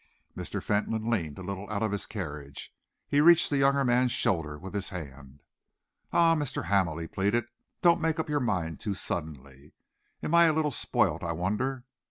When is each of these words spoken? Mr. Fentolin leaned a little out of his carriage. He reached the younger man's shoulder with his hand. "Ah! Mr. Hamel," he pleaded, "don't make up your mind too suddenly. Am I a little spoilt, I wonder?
Mr. 0.35 0.63
Fentolin 0.63 1.07
leaned 1.07 1.37
a 1.37 1.43
little 1.43 1.69
out 1.69 1.83
of 1.83 1.91
his 1.91 2.07
carriage. 2.07 2.73
He 3.07 3.21
reached 3.21 3.51
the 3.51 3.59
younger 3.59 3.85
man's 3.85 4.11
shoulder 4.11 4.57
with 4.57 4.73
his 4.73 4.89
hand. 4.89 5.43
"Ah! 6.11 6.33
Mr. 6.33 6.65
Hamel," 6.65 6.97
he 6.97 7.05
pleaded, 7.05 7.45
"don't 7.83 8.01
make 8.01 8.17
up 8.17 8.27
your 8.27 8.39
mind 8.39 8.79
too 8.79 8.95
suddenly. 8.95 9.73
Am 10.23 10.33
I 10.33 10.45
a 10.45 10.53
little 10.53 10.71
spoilt, 10.71 11.21
I 11.21 11.33
wonder? 11.33 11.83